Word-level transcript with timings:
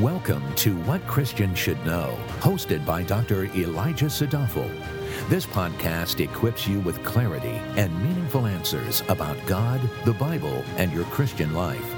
Welcome 0.00 0.54
to 0.54 0.74
What 0.84 1.06
Christians 1.06 1.58
Should 1.58 1.84
Know, 1.84 2.16
hosted 2.40 2.86
by 2.86 3.02
Dr. 3.02 3.44
Elijah 3.54 4.06
Sadafel. 4.06 4.70
This 5.28 5.44
podcast 5.44 6.18
equips 6.20 6.66
you 6.66 6.80
with 6.80 7.04
clarity 7.04 7.60
and 7.76 7.94
meaningful 8.02 8.46
answers 8.46 9.02
about 9.10 9.36
God, 9.44 9.82
the 10.06 10.14
Bible, 10.14 10.64
and 10.78 10.90
your 10.94 11.04
Christian 11.04 11.52
life. 11.52 11.94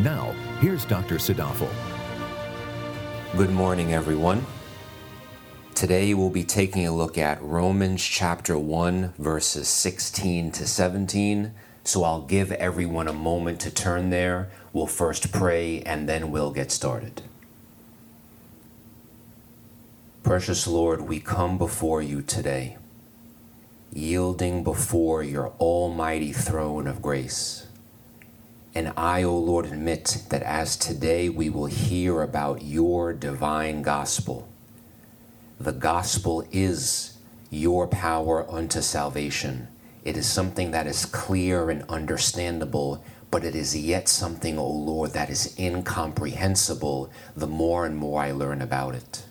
Now, 0.00 0.32
here's 0.60 0.84
Dr. 0.84 1.14
Sadafel. 1.14 1.70
Good 3.34 3.50
morning, 3.50 3.94
everyone. 3.94 4.44
Today 5.74 6.12
we'll 6.12 6.28
be 6.28 6.44
taking 6.44 6.86
a 6.86 6.94
look 6.94 7.16
at 7.16 7.42
Romans 7.42 8.04
chapter 8.04 8.58
1, 8.58 9.14
verses 9.16 9.68
16 9.68 10.50
to 10.50 10.66
17. 10.66 11.54
So 11.82 12.04
I'll 12.04 12.26
give 12.26 12.52
everyone 12.52 13.08
a 13.08 13.14
moment 13.14 13.58
to 13.60 13.70
turn 13.70 14.10
there. 14.10 14.50
We'll 14.74 14.86
first 14.86 15.32
pray 15.32 15.80
and 15.86 16.06
then 16.06 16.30
we'll 16.30 16.50
get 16.50 16.70
started. 16.70 17.22
Precious 20.28 20.66
Lord, 20.66 21.00
we 21.00 21.20
come 21.20 21.56
before 21.56 22.02
you 22.02 22.20
today, 22.20 22.76
yielding 23.90 24.62
before 24.62 25.22
your 25.22 25.54
almighty 25.58 26.34
throne 26.34 26.86
of 26.86 27.00
grace. 27.00 27.66
And 28.74 28.92
I, 28.94 29.22
O 29.22 29.34
Lord, 29.38 29.64
admit 29.64 30.24
that 30.28 30.42
as 30.42 30.76
today 30.76 31.30
we 31.30 31.48
will 31.48 31.64
hear 31.64 32.20
about 32.20 32.60
your 32.60 33.14
divine 33.14 33.80
gospel, 33.80 34.46
the 35.58 35.72
gospel 35.72 36.46
is 36.52 37.16
your 37.48 37.86
power 37.86 38.46
unto 38.50 38.82
salvation. 38.82 39.68
It 40.04 40.18
is 40.18 40.26
something 40.26 40.72
that 40.72 40.86
is 40.86 41.06
clear 41.06 41.70
and 41.70 41.84
understandable, 41.88 43.02
but 43.30 43.44
it 43.44 43.54
is 43.54 43.74
yet 43.74 44.10
something, 44.10 44.58
O 44.58 44.68
Lord, 44.68 45.14
that 45.14 45.30
is 45.30 45.58
incomprehensible 45.58 47.10
the 47.34 47.46
more 47.46 47.86
and 47.86 47.96
more 47.96 48.20
I 48.20 48.32
learn 48.32 48.60
about 48.60 48.94
it. 48.94 49.24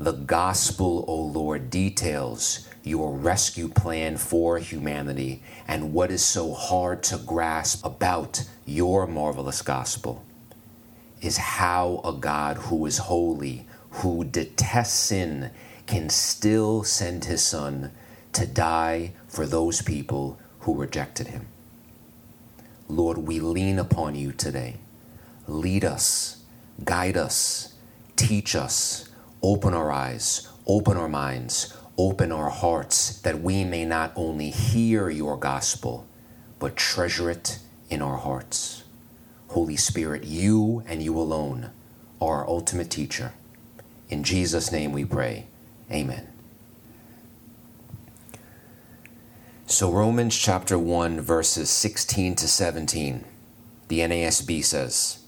The 0.00 0.12
gospel, 0.12 1.04
O 1.08 1.16
Lord, 1.16 1.70
details 1.70 2.68
your 2.84 3.16
rescue 3.16 3.68
plan 3.68 4.16
for 4.16 4.58
humanity 4.58 5.42
and 5.66 5.92
what 5.92 6.12
is 6.12 6.24
so 6.24 6.54
hard 6.54 7.02
to 7.04 7.18
grasp 7.18 7.84
about 7.84 8.44
your 8.64 9.08
marvelous 9.08 9.60
gospel 9.60 10.24
is 11.20 11.36
how 11.36 12.00
a 12.04 12.12
God 12.12 12.58
who 12.58 12.86
is 12.86 12.98
holy, 12.98 13.66
who 13.90 14.22
detests 14.22 14.94
sin 14.94 15.50
can 15.86 16.08
still 16.08 16.84
send 16.84 17.24
his 17.24 17.44
son 17.44 17.90
to 18.34 18.46
die 18.46 19.12
for 19.26 19.46
those 19.46 19.82
people 19.82 20.38
who 20.60 20.76
rejected 20.76 21.26
him. 21.26 21.48
Lord, 22.88 23.18
we 23.18 23.40
lean 23.40 23.80
upon 23.80 24.14
you 24.14 24.30
today. 24.30 24.76
Lead 25.48 25.84
us, 25.84 26.44
guide 26.84 27.16
us, 27.16 27.74
teach 28.14 28.54
us, 28.54 29.07
open 29.42 29.74
our 29.74 29.90
eyes, 29.90 30.48
open 30.66 30.96
our 30.96 31.08
minds, 31.08 31.76
open 31.96 32.32
our 32.32 32.50
hearts, 32.50 33.20
that 33.22 33.40
we 33.40 33.64
may 33.64 33.84
not 33.84 34.12
only 34.16 34.50
hear 34.50 35.10
your 35.10 35.36
gospel, 35.36 36.06
but 36.58 36.76
treasure 36.76 37.30
it 37.30 37.58
in 37.90 38.02
our 38.02 38.16
hearts. 38.16 38.84
Holy 39.48 39.76
Spirit, 39.76 40.24
you 40.24 40.82
and 40.86 41.02
you 41.02 41.18
alone 41.18 41.70
are 42.20 42.38
our 42.38 42.48
ultimate 42.48 42.90
teacher. 42.90 43.32
In 44.08 44.24
Jesus' 44.24 44.72
name 44.72 44.92
we 44.92 45.04
pray. 45.04 45.46
Amen. 45.90 46.28
So, 49.66 49.92
Romans 49.92 50.36
chapter 50.36 50.78
1, 50.78 51.20
verses 51.20 51.68
16 51.70 52.36
to 52.36 52.48
17, 52.48 53.24
the 53.88 54.00
NASB 54.00 54.64
says, 54.64 55.18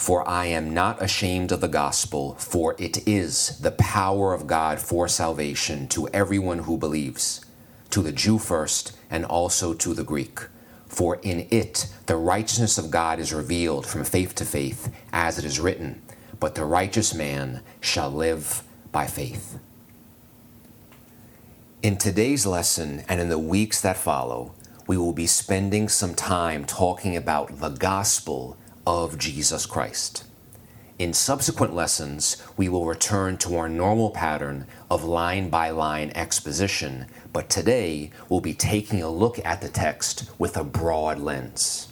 For 0.00 0.26
I 0.26 0.46
am 0.46 0.72
not 0.72 1.02
ashamed 1.02 1.52
of 1.52 1.60
the 1.60 1.68
gospel, 1.68 2.34
for 2.36 2.74
it 2.78 3.06
is 3.06 3.58
the 3.58 3.72
power 3.72 4.32
of 4.32 4.46
God 4.46 4.80
for 4.80 5.06
salvation 5.08 5.88
to 5.88 6.08
everyone 6.08 6.60
who 6.60 6.78
believes, 6.78 7.44
to 7.90 8.00
the 8.00 8.10
Jew 8.10 8.38
first, 8.38 8.96
and 9.10 9.26
also 9.26 9.74
to 9.74 9.92
the 9.92 10.02
Greek. 10.02 10.40
For 10.86 11.16
in 11.16 11.46
it 11.50 11.92
the 12.06 12.16
righteousness 12.16 12.78
of 12.78 12.90
God 12.90 13.18
is 13.18 13.34
revealed 13.34 13.84
from 13.84 14.04
faith 14.04 14.34
to 14.36 14.46
faith, 14.46 14.90
as 15.12 15.38
it 15.38 15.44
is 15.44 15.60
written, 15.60 16.00
But 16.40 16.54
the 16.54 16.64
righteous 16.64 17.12
man 17.12 17.60
shall 17.82 18.10
live 18.10 18.62
by 18.92 19.06
faith. 19.06 19.58
In 21.82 21.98
today's 21.98 22.46
lesson 22.46 23.04
and 23.06 23.20
in 23.20 23.28
the 23.28 23.38
weeks 23.38 23.82
that 23.82 23.98
follow, 23.98 24.54
we 24.86 24.96
will 24.96 25.12
be 25.12 25.26
spending 25.26 25.90
some 25.90 26.14
time 26.14 26.64
talking 26.64 27.18
about 27.18 27.60
the 27.60 27.68
gospel 27.68 28.56
of 28.86 29.18
Jesus 29.18 29.66
Christ. 29.66 30.24
In 30.98 31.14
subsequent 31.14 31.74
lessons, 31.74 32.36
we 32.58 32.68
will 32.68 32.84
return 32.84 33.38
to 33.38 33.56
our 33.56 33.70
normal 33.70 34.10
pattern 34.10 34.66
of 34.90 35.02
line 35.02 35.48
by 35.48 35.70
line 35.70 36.12
exposition, 36.14 37.06
but 37.32 37.48
today 37.48 38.10
we'll 38.28 38.42
be 38.42 38.52
taking 38.52 39.02
a 39.02 39.08
look 39.08 39.38
at 39.44 39.62
the 39.62 39.70
text 39.70 40.30
with 40.38 40.58
a 40.58 40.64
broad 40.64 41.18
lens. 41.18 41.88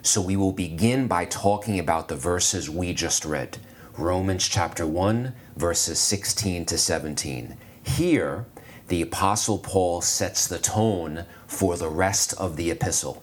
So 0.00 0.22
we 0.22 0.34
will 0.34 0.52
begin 0.52 1.08
by 1.08 1.26
talking 1.26 1.78
about 1.78 2.08
the 2.08 2.16
verses 2.16 2.70
we 2.70 2.94
just 2.94 3.24
read 3.24 3.58
Romans 3.98 4.48
chapter 4.48 4.86
1, 4.86 5.34
verses 5.56 5.98
16 5.98 6.64
to 6.66 6.78
17. 6.78 7.56
Here, 7.82 8.46
the 8.88 9.02
Apostle 9.02 9.58
Paul 9.58 10.00
sets 10.00 10.46
the 10.46 10.58
tone 10.58 11.26
for 11.46 11.76
the 11.76 11.88
rest 11.88 12.32
of 12.34 12.56
the 12.56 12.70
epistle, 12.70 13.22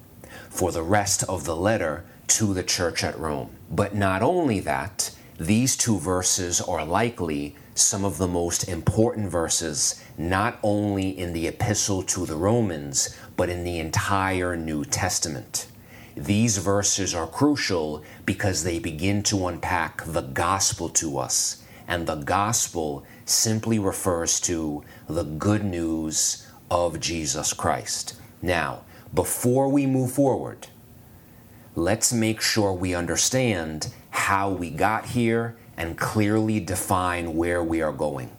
for 0.50 0.72
the 0.72 0.83
rest 0.83 1.23
of 1.23 1.45
the 1.45 1.56
letter 1.56 2.06
to 2.28 2.53
the 2.53 2.63
church 2.63 3.03
at 3.03 3.19
Rome. 3.19 3.51
But 3.69 3.95
not 3.95 4.22
only 4.22 4.59
that, 4.61 5.11
these 5.39 5.75
two 5.75 6.00
verses 6.00 6.61
are 6.61 6.85
likely 6.85 7.56
some 7.75 8.06
of 8.06 8.17
the 8.17 8.28
most 8.28 8.67
important 8.67 9.29
verses, 9.29 10.03
not 10.17 10.59
only 10.62 11.09
in 11.09 11.33
the 11.33 11.47
epistle 11.47 12.03
to 12.03 12.25
the 12.25 12.35
Romans, 12.35 13.17
but 13.35 13.50
in 13.50 13.63
the 13.63 13.79
entire 13.79 14.56
New 14.56 14.85
Testament. 14.85 15.67
These 16.16 16.57
verses 16.59 17.16
are 17.16 17.25
crucial 17.25 18.03
because 18.25 18.63
they 18.63 18.78
begin 18.78 19.23
to 19.23 19.47
unpack 19.47 20.03
the 20.06 20.22
gospel 20.22 20.88
to 20.89 21.17
us, 21.17 21.63
and 21.88 22.06
the 22.06 22.16
gospel 22.16 23.03
simply 23.25 23.79
refers 23.79 24.39
to 24.41 24.83
the 25.07 25.23
good 25.23 25.63
news 25.63 26.47
of 26.69 27.00
Jesus 27.00 27.53
Christ. 27.53 28.16
Now, 28.41 28.83
before 29.13 29.69
we 29.69 29.88
move 29.88 30.12
forward, 30.12 30.67
let's 31.75 32.13
make 32.13 32.41
sure 32.41 32.73
we 32.73 32.94
understand 32.94 33.94
how 34.11 34.50
we 34.50 34.69
got 34.69 35.06
here 35.06 35.56
and 35.75 35.97
clearly 35.97 36.59
define 36.59 37.35
where 37.35 37.63
we 37.63 37.81
are 37.81 37.91
going. 37.91 38.29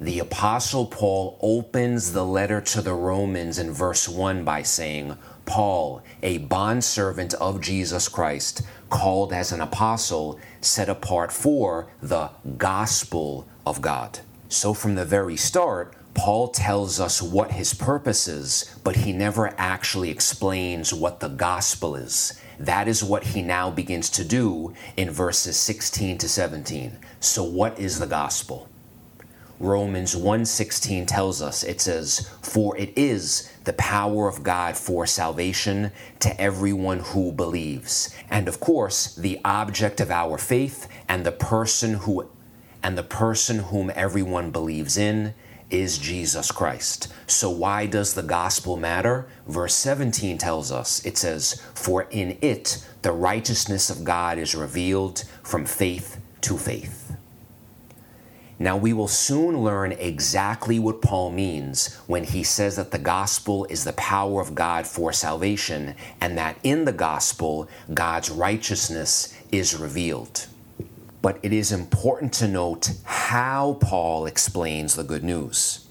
The 0.00 0.20
Apostle 0.20 0.86
Paul 0.86 1.36
opens 1.42 2.12
the 2.12 2.24
letter 2.24 2.60
to 2.60 2.80
the 2.80 2.94
Romans 2.94 3.58
in 3.58 3.72
verse 3.72 4.08
1 4.08 4.44
by 4.44 4.62
saying, 4.62 5.18
Paul, 5.44 6.02
a 6.22 6.38
bondservant 6.38 7.34
of 7.34 7.60
Jesus 7.60 8.06
Christ, 8.06 8.62
called 8.90 9.32
as 9.32 9.50
an 9.50 9.60
apostle, 9.60 10.38
set 10.60 10.88
apart 10.88 11.32
for 11.32 11.90
the 12.00 12.30
gospel 12.56 13.48
of 13.66 13.80
God. 13.80 14.20
So 14.48 14.72
from 14.72 14.94
the 14.94 15.04
very 15.04 15.36
start, 15.36 15.94
Paul 16.18 16.48
tells 16.48 16.98
us 16.98 17.22
what 17.22 17.52
his 17.52 17.74
purpose 17.74 18.26
is, 18.26 18.74
but 18.82 18.96
he 18.96 19.12
never 19.12 19.54
actually 19.56 20.10
explains 20.10 20.92
what 20.92 21.20
the 21.20 21.28
gospel 21.28 21.94
is. 21.94 22.42
That 22.58 22.88
is 22.88 23.04
what 23.04 23.22
he 23.22 23.40
now 23.40 23.70
begins 23.70 24.10
to 24.10 24.24
do 24.24 24.74
in 24.96 25.12
verses 25.12 25.56
16 25.56 26.18
to 26.18 26.28
17. 26.28 26.98
So 27.20 27.44
what 27.44 27.78
is 27.78 28.00
the 28.00 28.08
gospel? 28.08 28.68
Romans 29.60 30.16
1:16 30.16 31.06
tells 31.06 31.40
us 31.40 31.62
it 31.62 31.80
says 31.80 32.28
for 32.42 32.76
it 32.76 32.92
is 32.96 33.48
the 33.62 33.74
power 33.74 34.26
of 34.26 34.42
God 34.42 34.76
for 34.76 35.06
salvation 35.06 35.92
to 36.18 36.40
everyone 36.40 36.98
who 36.98 37.30
believes. 37.30 38.10
And 38.28 38.48
of 38.48 38.58
course, 38.58 39.14
the 39.14 39.40
object 39.44 40.00
of 40.00 40.10
our 40.10 40.36
faith 40.36 40.88
and 41.08 41.24
the 41.24 41.30
person 41.30 41.94
who 41.94 42.28
and 42.82 42.98
the 42.98 43.04
person 43.04 43.60
whom 43.70 43.92
everyone 43.94 44.50
believes 44.50 44.96
in 44.96 45.34
is 45.70 45.98
Jesus 45.98 46.50
Christ. 46.50 47.12
So, 47.26 47.50
why 47.50 47.86
does 47.86 48.14
the 48.14 48.22
gospel 48.22 48.76
matter? 48.76 49.26
Verse 49.46 49.74
17 49.74 50.38
tells 50.38 50.72
us 50.72 51.04
it 51.04 51.18
says, 51.18 51.62
For 51.74 52.02
in 52.10 52.38
it 52.40 52.86
the 53.02 53.12
righteousness 53.12 53.90
of 53.90 54.04
God 54.04 54.38
is 54.38 54.54
revealed 54.54 55.24
from 55.42 55.66
faith 55.66 56.20
to 56.42 56.56
faith. 56.56 57.16
Now, 58.60 58.76
we 58.76 58.92
will 58.92 59.08
soon 59.08 59.62
learn 59.62 59.92
exactly 59.92 60.80
what 60.80 61.00
Paul 61.00 61.30
means 61.30 61.94
when 62.08 62.24
he 62.24 62.42
says 62.42 62.74
that 62.74 62.90
the 62.90 62.98
gospel 62.98 63.64
is 63.66 63.84
the 63.84 63.92
power 63.92 64.40
of 64.40 64.56
God 64.56 64.84
for 64.84 65.12
salvation, 65.12 65.94
and 66.20 66.36
that 66.38 66.58
in 66.64 66.84
the 66.84 66.92
gospel, 66.92 67.68
God's 67.94 68.30
righteousness 68.30 69.32
is 69.52 69.76
revealed 69.76 70.48
but 71.22 71.38
it 71.42 71.52
is 71.52 71.72
important 71.72 72.32
to 72.34 72.48
note 72.48 72.92
how 73.04 73.78
Paul 73.80 74.26
explains 74.26 74.94
the 74.94 75.04
good 75.04 75.24
news. 75.24 75.86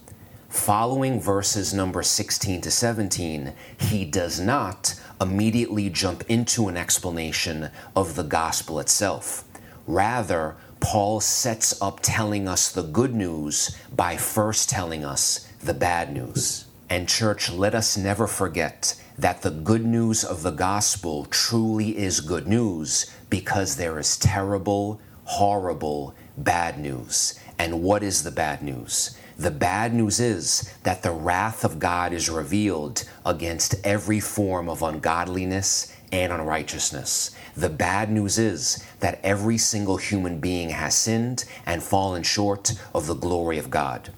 Following 0.50 1.20
verses 1.20 1.74
number 1.74 2.02
16 2.02 2.62
to 2.62 2.72
17, 2.72 3.54
he 3.80 4.06
does 4.06 4.40
not 4.40 5.00
immediately 5.20 5.90
jump 5.90 6.24
into 6.30 6.68
an 6.68 6.78
explanation 6.78 7.70
of 7.96 8.16
the 8.16 8.24
gospel 8.24 8.80
itself. 8.80 9.44
Rather, 9.86 10.56
Paul 10.80 11.20
sets 11.20 11.82
up 11.82 12.00
telling 12.02 12.48
us 12.48 12.72
the 12.72 12.84
good 12.84 13.14
news 13.14 13.78
by 13.96 14.16
first 14.16 14.70
telling 14.70 15.04
us 15.04 15.48
the 15.62 15.74
bad 15.74 16.14
news. 16.14 16.66
And, 16.90 17.10
church, 17.10 17.52
let 17.52 17.76
us 17.76 17.98
never 17.98 18.28
forget 18.28 18.96
that 19.18 19.42
the 19.42 19.52
good 19.52 19.86
news 19.86 20.24
of 20.24 20.44
the 20.44 20.52
gospel 20.52 21.26
truly 21.26 21.98
is 21.98 22.22
good 22.22 22.48
news 22.48 23.14
because 23.30 23.76
there 23.76 24.00
is 24.00 24.18
terrible, 24.18 25.02
horrible, 25.28 26.16
bad 26.38 26.80
news. 26.80 27.38
And 27.60 27.84
what 27.84 28.02
is 28.02 28.24
the 28.24 28.32
bad 28.32 28.62
news? 28.62 29.18
The 29.38 29.52
bad 29.52 29.94
news 29.94 30.20
is 30.20 30.74
that 30.84 31.04
the 31.04 31.12
wrath 31.12 31.64
of 31.66 31.80
God 31.80 32.14
is 32.14 32.30
revealed 32.30 33.04
against 33.26 33.76
every 33.84 34.22
form 34.22 34.70
of 34.70 34.82
ungodliness 34.82 35.94
and 36.12 36.32
unrighteousness. 36.32 37.32
The 37.56 37.70
bad 37.70 38.10
news 38.10 38.40
is 38.40 38.84
that 39.02 39.20
every 39.22 39.58
single 39.58 39.98
human 39.98 40.40
being 40.40 40.70
has 40.70 40.96
sinned 40.96 41.44
and 41.66 41.84
fallen 41.84 42.24
short 42.24 42.74
of 42.96 43.06
the 43.06 43.14
glory 43.14 43.58
of 43.58 43.70
God. 43.70 44.12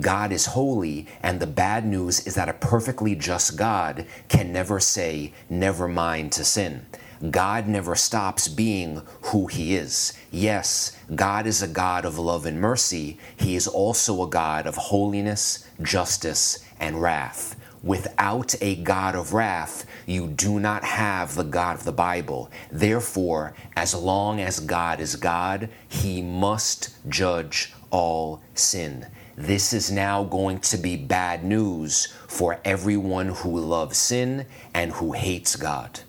God 0.00 0.32
is 0.32 0.46
holy, 0.46 1.06
and 1.22 1.38
the 1.38 1.46
bad 1.46 1.86
news 1.86 2.26
is 2.26 2.34
that 2.34 2.48
a 2.48 2.54
perfectly 2.54 3.14
just 3.14 3.56
God 3.56 4.04
can 4.28 4.52
never 4.52 4.80
say, 4.80 5.32
never 5.48 5.86
mind 5.86 6.32
to 6.32 6.44
sin. 6.44 6.84
God 7.30 7.66
never 7.66 7.94
stops 7.94 8.48
being 8.48 9.02
who 9.22 9.46
He 9.46 9.74
is. 9.76 10.12
Yes, 10.30 10.96
God 11.14 11.46
is 11.46 11.62
a 11.62 11.68
God 11.68 12.04
of 12.04 12.18
love 12.18 12.46
and 12.46 12.60
mercy. 12.60 13.18
He 13.36 13.56
is 13.56 13.66
also 13.66 14.22
a 14.22 14.28
God 14.28 14.66
of 14.66 14.76
holiness, 14.76 15.66
justice, 15.82 16.64
and 16.78 17.00
wrath. 17.00 17.56
Without 17.82 18.54
a 18.60 18.74
God 18.76 19.14
of 19.14 19.32
wrath, 19.32 19.86
you 20.06 20.26
do 20.26 20.58
not 20.58 20.82
have 20.82 21.34
the 21.34 21.44
God 21.44 21.76
of 21.76 21.84
the 21.84 21.92
Bible. 21.92 22.50
Therefore, 22.72 23.54
as 23.76 23.94
long 23.94 24.40
as 24.40 24.60
God 24.60 25.00
is 25.00 25.16
God, 25.16 25.68
He 25.88 26.20
must 26.20 26.90
judge 27.08 27.72
all 27.90 28.42
sin. 28.54 29.06
This 29.36 29.72
is 29.72 29.92
now 29.92 30.24
going 30.24 30.60
to 30.60 30.78
be 30.78 30.96
bad 30.96 31.44
news 31.44 32.06
for 32.26 32.58
everyone 32.64 33.28
who 33.28 33.60
loves 33.60 33.98
sin 33.98 34.46
and 34.74 34.92
who 34.92 35.12
hates 35.12 35.56
God. 35.56 36.00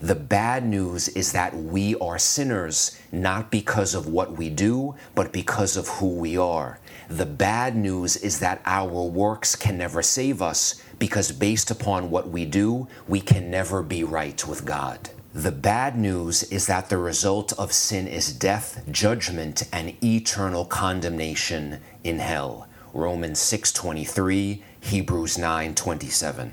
The 0.00 0.14
bad 0.14 0.66
news 0.66 1.08
is 1.08 1.32
that 1.32 1.56
we 1.56 1.94
are 1.96 2.18
sinners 2.18 2.98
not 3.12 3.50
because 3.50 3.94
of 3.94 4.06
what 4.06 4.32
we 4.32 4.50
do, 4.50 4.94
but 5.14 5.32
because 5.32 5.76
of 5.76 5.88
who 5.88 6.08
we 6.08 6.36
are. 6.36 6.78
The 7.08 7.26
bad 7.26 7.74
news 7.74 8.16
is 8.16 8.38
that 8.40 8.60
our 8.66 9.02
works 9.02 9.56
can 9.56 9.78
never 9.78 10.02
save 10.02 10.42
us 10.42 10.82
because 10.98 11.32
based 11.32 11.70
upon 11.70 12.10
what 12.10 12.28
we 12.28 12.44
do, 12.44 12.88
we 13.06 13.20
can 13.20 13.50
never 13.50 13.82
be 13.82 14.04
right 14.04 14.46
with 14.46 14.64
God. 14.64 15.10
The 15.34 15.52
bad 15.52 15.96
news 15.96 16.42
is 16.44 16.66
that 16.66 16.88
the 16.88 16.98
result 16.98 17.52
of 17.58 17.72
sin 17.72 18.08
is 18.08 18.32
death, 18.32 18.82
judgment, 18.90 19.62
and 19.72 19.94
eternal 20.02 20.64
condemnation 20.64 21.80
in 22.02 22.18
hell. 22.18 22.66
Romans 22.92 23.38
6:23, 23.38 24.62
Hebrews 24.80 25.36
9:27. 25.36 26.52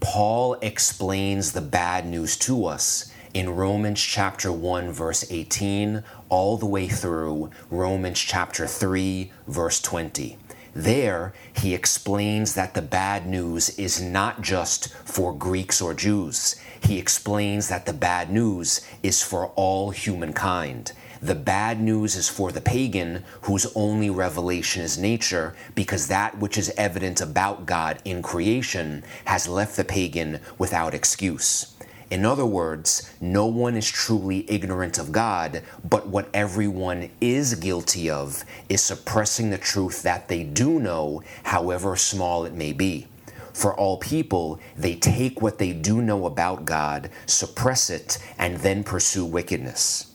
Paul 0.00 0.54
explains 0.62 1.52
the 1.52 1.60
bad 1.60 2.06
news 2.06 2.36
to 2.38 2.66
us 2.66 3.12
in 3.34 3.50
Romans 3.50 4.00
chapter 4.00 4.52
1 4.52 4.92
verse 4.92 5.24
18 5.28 6.04
all 6.28 6.56
the 6.56 6.66
way 6.66 6.86
through 6.86 7.50
Romans 7.68 8.20
chapter 8.20 8.66
3 8.66 9.32
verse 9.48 9.80
20. 9.80 10.38
There, 10.72 11.34
he 11.52 11.74
explains 11.74 12.54
that 12.54 12.74
the 12.74 12.82
bad 12.82 13.26
news 13.26 13.70
is 13.70 14.00
not 14.00 14.40
just 14.40 14.94
for 15.04 15.32
Greeks 15.32 15.80
or 15.80 15.94
Jews. 15.94 16.54
He 16.80 16.98
explains 16.98 17.68
that 17.68 17.84
the 17.84 17.92
bad 17.92 18.30
news 18.30 18.82
is 19.02 19.22
for 19.22 19.48
all 19.56 19.90
humankind. 19.90 20.92
The 21.20 21.34
bad 21.34 21.80
news 21.80 22.14
is 22.14 22.28
for 22.28 22.52
the 22.52 22.60
pagan 22.60 23.24
whose 23.42 23.66
only 23.74 24.08
revelation 24.08 24.82
is 24.82 24.98
nature, 24.98 25.56
because 25.74 26.06
that 26.06 26.38
which 26.38 26.56
is 26.56 26.72
evident 26.76 27.20
about 27.20 27.66
God 27.66 28.00
in 28.04 28.22
creation 28.22 29.02
has 29.24 29.48
left 29.48 29.76
the 29.76 29.84
pagan 29.84 30.40
without 30.58 30.94
excuse. 30.94 31.74
In 32.10 32.24
other 32.24 32.46
words, 32.46 33.12
no 33.20 33.46
one 33.46 33.76
is 33.76 33.90
truly 33.90 34.50
ignorant 34.50 34.96
of 34.96 35.12
God, 35.12 35.62
but 35.84 36.06
what 36.06 36.30
everyone 36.32 37.10
is 37.20 37.54
guilty 37.56 38.08
of 38.08 38.44
is 38.68 38.80
suppressing 38.82 39.50
the 39.50 39.58
truth 39.58 40.02
that 40.02 40.28
they 40.28 40.44
do 40.44 40.78
know, 40.78 41.22
however 41.42 41.96
small 41.96 42.44
it 42.44 42.54
may 42.54 42.72
be. 42.72 43.08
For 43.52 43.74
all 43.74 43.98
people, 43.98 44.60
they 44.76 44.94
take 44.94 45.42
what 45.42 45.58
they 45.58 45.72
do 45.72 46.00
know 46.00 46.26
about 46.26 46.64
God, 46.64 47.10
suppress 47.26 47.90
it, 47.90 48.18
and 48.38 48.58
then 48.58 48.84
pursue 48.84 49.24
wickedness. 49.24 50.07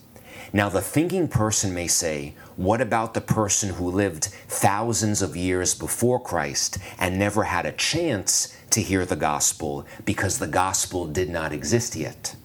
Now, 0.54 0.68
the 0.68 0.80
thinking 0.80 1.26
person 1.26 1.74
may 1.74 1.88
say, 1.88 2.34
What 2.54 2.80
about 2.80 3.14
the 3.14 3.20
person 3.20 3.70
who 3.70 3.90
lived 3.90 4.26
thousands 4.46 5.20
of 5.20 5.34
years 5.34 5.74
before 5.74 6.20
Christ 6.20 6.78
and 6.96 7.18
never 7.18 7.42
had 7.42 7.66
a 7.66 7.72
chance 7.72 8.56
to 8.70 8.80
hear 8.80 9.04
the 9.04 9.16
gospel 9.16 9.84
because 10.04 10.38
the 10.38 10.46
gospel 10.46 11.08
did 11.08 11.28
not 11.28 11.52
exist 11.52 11.96
yet? 11.96 12.36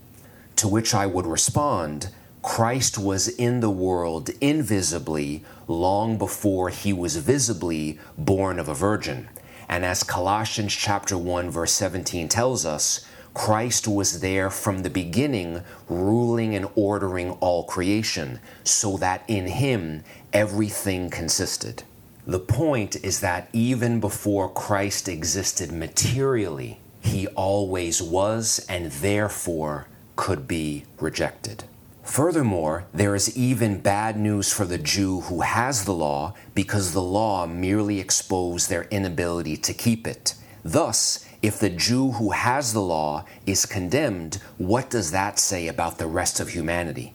To 0.56 0.68
which 0.68 0.96
I 0.96 1.06
would 1.06 1.28
respond, 1.28 2.10
Christ 2.42 2.98
was 2.98 3.28
in 3.28 3.60
the 3.60 3.70
world 3.70 4.32
invisibly 4.42 5.44
long 5.68 6.18
before 6.18 6.70
he 6.70 6.92
was 6.92 7.18
visibly 7.18 8.00
born 8.18 8.58
of 8.58 8.68
a 8.68 8.74
virgin. 8.74 9.30
And 9.68 9.86
as 9.86 10.02
Colossians 10.02 10.74
chapter 10.76 11.16
1 11.16 11.52
verse 11.52 11.74
17 11.74 12.28
tells 12.28 12.66
us, 12.66 13.06
Christ 13.34 13.88
was 13.88 14.20
there 14.20 14.50
from 14.50 14.84
the 14.84 14.90
beginning, 14.90 15.64
ruling 15.88 16.56
and 16.56 16.68
ordering 16.76 17.32
all 17.40 17.64
creation, 17.64 18.40
so 18.64 18.98
that 18.98 19.24
in 19.28 19.48
him 19.48 20.04
everything 20.34 21.10
consisted. 21.10 21.84
The 22.26 22.40
point 22.40 22.96
is 23.04 23.22
that 23.22 23.50
even 23.54 24.00
before 24.00 24.50
Christ 24.50 25.08
existed 25.08 25.72
materially, 25.72 26.80
he 27.02 27.28
always 27.28 28.02
was 28.02 28.66
and 28.70 28.92
therefore 28.92 29.88
could 30.16 30.48
be 30.48 30.84
rejected. 31.00 31.64
Furthermore, 32.04 32.86
there 32.94 33.16
is 33.16 33.38
even 33.38 33.82
bad 33.82 34.18
news 34.18 34.52
for 34.52 34.66
the 34.66 34.80
Jew 34.80 35.22
who 35.22 35.42
has 35.42 35.86
the 35.86 35.94
law 35.94 36.34
because 36.56 36.92
the 36.92 37.02
law 37.02 37.46
merely 37.46 38.00
exposed 38.00 38.70
their 38.70 38.84
inability 38.86 39.56
to 39.58 39.74
keep 39.74 40.08
it. 40.08 40.34
Thus, 40.64 41.26
if 41.42 41.60
the 41.60 41.70
Jew 41.70 42.12
who 42.12 42.32
has 42.32 42.74
the 42.74 42.82
law 42.82 43.26
is 43.46 43.66
condemned, 43.66 44.42
what 44.58 44.90
does 44.90 45.12
that 45.12 45.40
say 45.40 45.68
about 45.68 45.98
the 45.98 46.08
rest 46.08 46.40
of 46.40 46.50
humanity? 46.50 47.14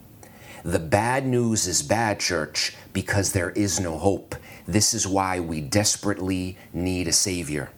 The 0.63 0.79
bad 0.79 1.27
news 1.27 1.67
is 1.67 1.83
bad, 1.83 2.19
church, 2.19 2.75
because 2.91 3.33
there 3.33 3.51
is 3.51 3.79
no 3.79 3.99
hope. 3.99 4.35
This 4.67 4.95
is 4.95 5.07
why 5.07 5.39
we 5.39 5.61
desperately 5.61 6.57
need 6.73 7.07
a 7.07 7.11
Savior. 7.11 7.69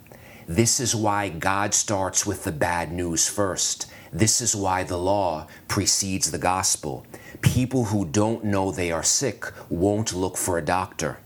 This 0.48 0.80
is 0.80 0.96
why 0.96 1.28
God 1.28 1.74
starts 1.74 2.26
with 2.26 2.46
the 2.46 2.54
bad 2.54 2.94
news 2.94 3.28
first. 3.28 3.92
This 4.14 4.40
is 4.40 4.56
why 4.56 4.84
the 4.86 4.98
law 4.98 5.48
precedes 5.68 6.32
the 6.32 6.38
gospel. 6.38 7.06
People 7.42 7.86
who 7.86 8.06
don't 8.06 8.46
know 8.46 8.72
they 8.72 8.90
are 8.90 9.04
sick 9.04 9.52
won't 9.70 10.14
look 10.14 10.38
for 10.38 10.58
a 10.58 10.64
doctor. 10.64 11.18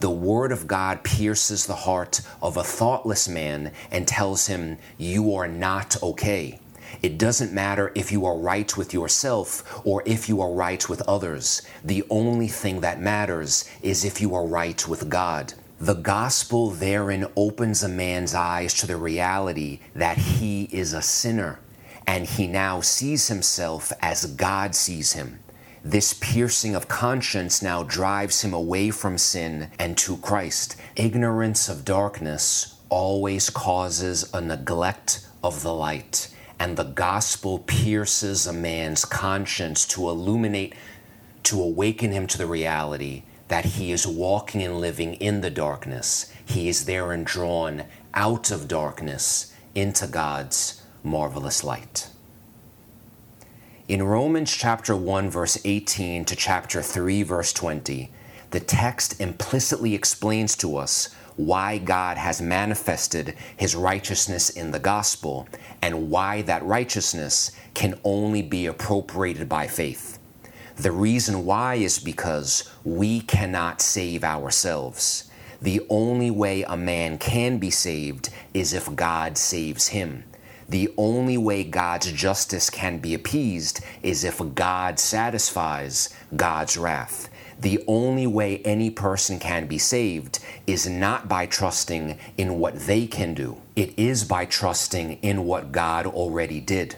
The 0.00 0.10
word 0.10 0.52
of 0.52 0.68
God 0.68 1.02
pierces 1.02 1.66
the 1.66 1.74
heart 1.74 2.20
of 2.40 2.56
a 2.56 2.62
thoughtless 2.62 3.28
man 3.28 3.72
and 3.90 4.06
tells 4.06 4.46
him, 4.46 4.78
You 4.96 5.34
are 5.34 5.48
not 5.48 6.00
okay. 6.02 6.60
It 7.02 7.18
doesn't 7.18 7.52
matter 7.52 7.90
if 7.94 8.12
you 8.12 8.24
are 8.24 8.38
right 8.38 8.76
with 8.76 8.94
yourself 8.94 9.80
or 9.84 10.04
if 10.06 10.28
you 10.28 10.40
are 10.40 10.52
right 10.52 10.88
with 10.88 11.02
others. 11.02 11.62
The 11.84 12.04
only 12.10 12.46
thing 12.46 12.80
that 12.80 13.00
matters 13.00 13.68
is 13.82 14.04
if 14.04 14.20
you 14.20 14.34
are 14.34 14.46
right 14.46 14.86
with 14.86 15.08
God. 15.08 15.54
The 15.80 15.94
gospel 15.94 16.70
therein 16.70 17.26
opens 17.36 17.82
a 17.82 17.88
man's 17.88 18.34
eyes 18.34 18.74
to 18.74 18.86
the 18.86 18.96
reality 18.96 19.80
that 19.94 20.18
he 20.18 20.64
is 20.72 20.92
a 20.92 21.02
sinner 21.02 21.58
and 22.06 22.24
he 22.24 22.46
now 22.46 22.80
sees 22.80 23.28
himself 23.28 23.92
as 24.00 24.26
God 24.26 24.74
sees 24.74 25.12
him. 25.12 25.40
This 25.84 26.12
piercing 26.14 26.74
of 26.74 26.88
conscience 26.88 27.62
now 27.62 27.84
drives 27.84 28.42
him 28.42 28.52
away 28.52 28.90
from 28.90 29.16
sin 29.16 29.70
and 29.78 29.96
to 29.98 30.16
Christ. 30.16 30.76
Ignorance 30.96 31.68
of 31.68 31.84
darkness 31.84 32.74
always 32.88 33.48
causes 33.48 34.28
a 34.34 34.40
neglect 34.40 35.26
of 35.42 35.62
the 35.62 35.72
light, 35.72 36.34
and 36.58 36.76
the 36.76 36.84
gospel 36.84 37.60
pierces 37.60 38.46
a 38.46 38.52
man's 38.52 39.04
conscience 39.04 39.86
to 39.86 40.08
illuminate, 40.08 40.74
to 41.44 41.62
awaken 41.62 42.10
him 42.10 42.26
to 42.26 42.38
the 42.38 42.46
reality 42.46 43.22
that 43.46 43.64
he 43.64 43.92
is 43.92 44.06
walking 44.06 44.62
and 44.62 44.80
living 44.80 45.14
in 45.14 45.40
the 45.40 45.50
darkness. 45.50 46.32
He 46.44 46.68
is 46.68 46.86
there 46.86 47.12
and 47.12 47.24
drawn 47.24 47.84
out 48.14 48.50
of 48.50 48.68
darkness 48.68 49.54
into 49.74 50.06
God's 50.08 50.82
marvelous 51.04 51.62
light. 51.62 52.08
In 53.88 54.02
Romans 54.02 54.54
chapter 54.54 54.94
1 54.94 55.30
verse 55.30 55.56
18 55.64 56.26
to 56.26 56.36
chapter 56.36 56.82
3 56.82 57.22
verse 57.22 57.54
20, 57.54 58.10
the 58.50 58.60
text 58.60 59.18
implicitly 59.18 59.94
explains 59.94 60.54
to 60.56 60.76
us 60.76 61.08
why 61.36 61.78
God 61.78 62.18
has 62.18 62.42
manifested 62.42 63.34
his 63.56 63.74
righteousness 63.74 64.50
in 64.50 64.72
the 64.72 64.78
gospel 64.78 65.48
and 65.80 66.10
why 66.10 66.42
that 66.42 66.62
righteousness 66.64 67.50
can 67.72 67.98
only 68.04 68.42
be 68.42 68.66
appropriated 68.66 69.48
by 69.48 69.66
faith. 69.66 70.18
The 70.76 70.92
reason 70.92 71.46
why 71.46 71.76
is 71.76 71.98
because 71.98 72.70
we 72.84 73.22
cannot 73.22 73.80
save 73.80 74.22
ourselves. 74.22 75.30
The 75.62 75.80
only 75.88 76.30
way 76.30 76.62
a 76.62 76.76
man 76.76 77.16
can 77.16 77.56
be 77.56 77.70
saved 77.70 78.28
is 78.52 78.74
if 78.74 78.94
God 78.94 79.38
saves 79.38 79.88
him. 79.88 80.24
The 80.68 80.92
only 80.98 81.38
way 81.38 81.64
God's 81.64 82.12
justice 82.12 82.68
can 82.68 82.98
be 82.98 83.14
appeased 83.14 83.80
is 84.02 84.22
if 84.22 84.40
God 84.54 84.98
satisfies 84.98 86.14
God's 86.36 86.76
wrath. 86.76 87.30
The 87.58 87.82
only 87.88 88.26
way 88.26 88.58
any 88.58 88.90
person 88.90 89.38
can 89.38 89.66
be 89.66 89.78
saved 89.78 90.40
is 90.66 90.86
not 90.86 91.26
by 91.26 91.46
trusting 91.46 92.18
in 92.36 92.58
what 92.58 92.78
they 92.80 93.06
can 93.06 93.34
do, 93.34 93.60
it 93.74 93.98
is 93.98 94.24
by 94.24 94.44
trusting 94.44 95.18
in 95.22 95.44
what 95.44 95.72
God 95.72 96.06
already 96.06 96.60
did. 96.60 96.96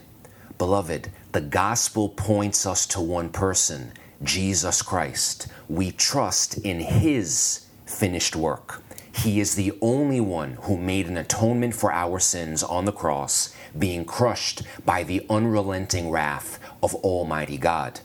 Beloved, 0.58 1.08
the 1.32 1.40
gospel 1.40 2.08
points 2.08 2.66
us 2.66 2.84
to 2.86 3.00
one 3.00 3.30
person, 3.30 3.92
Jesus 4.22 4.82
Christ. 4.82 5.46
We 5.68 5.92
trust 5.92 6.58
in 6.58 6.80
his 6.80 7.66
finished 7.86 8.36
work. 8.36 8.82
He 9.22 9.38
is 9.38 9.54
the 9.54 9.74
only 9.82 10.18
one 10.18 10.54
who 10.62 10.78
made 10.78 11.06
an 11.06 11.18
atonement 11.18 11.74
for 11.74 11.92
our 11.92 12.18
sins 12.18 12.62
on 12.62 12.86
the 12.86 12.92
cross, 12.92 13.54
being 13.78 14.06
crushed 14.06 14.62
by 14.86 15.02
the 15.02 15.26
unrelenting 15.28 16.10
wrath 16.10 16.58
of 16.82 16.94
Almighty 16.94 17.58
God. 17.58 18.00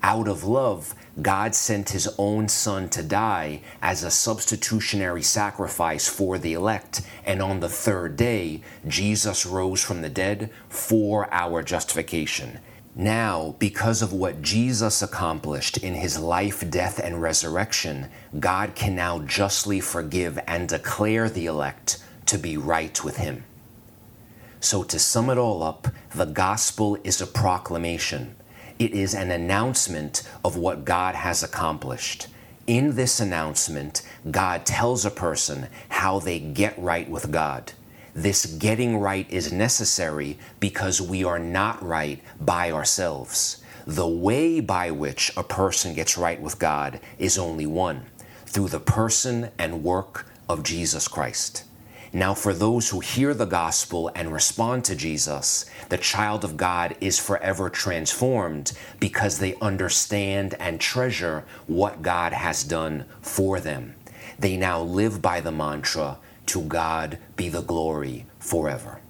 Out 0.00 0.28
of 0.28 0.44
love, 0.44 0.94
God 1.20 1.56
sent 1.56 1.90
his 1.90 2.08
own 2.18 2.48
Son 2.48 2.88
to 2.90 3.02
die 3.02 3.62
as 3.82 4.04
a 4.04 4.12
substitutionary 4.12 5.22
sacrifice 5.22 6.06
for 6.06 6.38
the 6.38 6.52
elect, 6.52 7.02
and 7.26 7.42
on 7.42 7.58
the 7.58 7.68
third 7.68 8.16
day, 8.16 8.62
Jesus 8.86 9.44
rose 9.44 9.82
from 9.82 10.02
the 10.02 10.08
dead 10.08 10.50
for 10.68 11.26
our 11.34 11.64
justification. 11.64 12.60
Now, 12.96 13.54
because 13.60 14.02
of 14.02 14.12
what 14.12 14.42
Jesus 14.42 15.00
accomplished 15.00 15.76
in 15.78 15.94
his 15.94 16.18
life, 16.18 16.68
death, 16.68 16.98
and 16.98 17.22
resurrection, 17.22 18.08
God 18.38 18.74
can 18.74 18.96
now 18.96 19.20
justly 19.20 19.80
forgive 19.80 20.40
and 20.46 20.68
declare 20.68 21.30
the 21.30 21.46
elect 21.46 22.02
to 22.26 22.36
be 22.36 22.56
right 22.56 23.02
with 23.04 23.18
him. 23.18 23.44
So, 24.58 24.82
to 24.82 24.98
sum 24.98 25.30
it 25.30 25.38
all 25.38 25.62
up, 25.62 25.88
the 26.14 26.26
gospel 26.26 26.98
is 27.04 27.20
a 27.20 27.26
proclamation. 27.26 28.34
It 28.78 28.92
is 28.92 29.14
an 29.14 29.30
announcement 29.30 30.28
of 30.44 30.56
what 30.56 30.84
God 30.84 31.14
has 31.14 31.42
accomplished. 31.42 32.26
In 32.66 32.96
this 32.96 33.20
announcement, 33.20 34.02
God 34.30 34.66
tells 34.66 35.04
a 35.04 35.10
person 35.10 35.68
how 35.88 36.18
they 36.18 36.40
get 36.40 36.78
right 36.78 37.08
with 37.08 37.30
God. 37.30 37.72
This 38.14 38.46
getting 38.46 38.98
right 38.98 39.30
is 39.30 39.52
necessary 39.52 40.38
because 40.58 41.00
we 41.00 41.22
are 41.24 41.38
not 41.38 41.82
right 41.82 42.20
by 42.40 42.72
ourselves. 42.72 43.62
The 43.86 44.08
way 44.08 44.60
by 44.60 44.90
which 44.90 45.32
a 45.36 45.42
person 45.42 45.94
gets 45.94 46.18
right 46.18 46.40
with 46.40 46.58
God 46.58 47.00
is 47.18 47.38
only 47.38 47.66
one 47.66 48.06
through 48.46 48.68
the 48.68 48.80
person 48.80 49.50
and 49.58 49.84
work 49.84 50.26
of 50.48 50.64
Jesus 50.64 51.06
Christ. 51.06 51.64
Now, 52.12 52.34
for 52.34 52.52
those 52.52 52.88
who 52.90 52.98
hear 52.98 53.34
the 53.34 53.46
gospel 53.46 54.10
and 54.16 54.32
respond 54.32 54.84
to 54.86 54.96
Jesus, 54.96 55.66
the 55.90 55.98
child 55.98 56.42
of 56.42 56.56
God 56.56 56.96
is 57.00 57.20
forever 57.20 57.70
transformed 57.70 58.72
because 58.98 59.38
they 59.38 59.54
understand 59.62 60.54
and 60.58 60.80
treasure 60.80 61.44
what 61.68 62.02
God 62.02 62.32
has 62.32 62.64
done 62.64 63.04
for 63.22 63.60
them. 63.60 63.94
They 64.40 64.56
now 64.56 64.82
live 64.82 65.22
by 65.22 65.40
the 65.40 65.52
mantra, 65.52 66.18
To 66.50 66.62
God 66.62 67.18
be 67.36 67.48
the 67.48 67.62
glory 67.62 68.26
forever. 68.38 69.00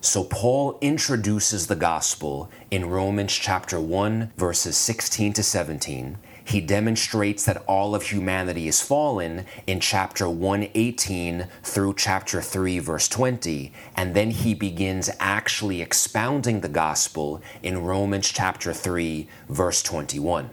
So, 0.00 0.24
Paul 0.24 0.78
introduces 0.80 1.66
the 1.66 1.76
gospel 1.76 2.50
in 2.70 2.88
Romans 2.90 3.32
chapter 3.32 3.80
1, 3.80 4.32
verses 4.36 4.76
16 4.76 5.32
to 5.34 5.42
17 5.42 6.18
he 6.46 6.60
demonstrates 6.60 7.44
that 7.44 7.64
all 7.66 7.96
of 7.96 8.04
humanity 8.04 8.68
is 8.68 8.80
fallen 8.80 9.46
in 9.66 9.80
chapter 9.80 10.28
118 10.28 11.48
through 11.64 11.94
chapter 11.94 12.40
3, 12.40 12.78
verse 12.78 13.08
20. 13.08 13.72
And 13.96 14.14
then 14.14 14.30
he 14.30 14.54
begins 14.54 15.10
actually 15.18 15.82
expounding 15.82 16.60
the 16.60 16.68
gospel 16.68 17.42
in 17.64 17.82
Romans 17.82 18.30
chapter 18.30 18.72
3, 18.72 19.26
verse 19.48 19.82
21. 19.82 20.48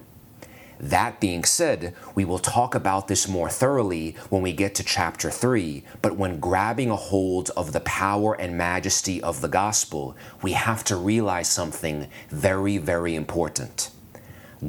That 0.84 1.22
being 1.22 1.46
said, 1.46 1.96
we 2.14 2.26
will 2.26 2.40
talk 2.40 2.76
about 2.76 3.08
this 3.08 3.26
more 3.26 3.50
thoroughly 3.50 4.18
when 4.28 4.42
we 4.42 4.52
get 4.52 4.76
to 4.76 4.84
chapter 4.84 5.32
3, 5.32 5.82
but 6.02 6.18
when 6.18 6.42
grabbing 6.42 6.90
a 6.90 6.98
hold 6.98 7.52
of 7.52 7.72
the 7.72 7.80
power 7.80 8.34
and 8.34 8.58
majesty 8.58 9.24
of 9.24 9.40
the 9.40 9.48
gospel, 9.48 10.18
we 10.42 10.52
have 10.52 10.84
to 10.84 10.98
realize 10.98 11.48
something 11.48 12.10
very, 12.28 12.78
very 12.78 13.16
important. 13.16 13.92